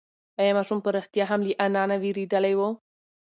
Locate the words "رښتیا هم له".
0.97-1.53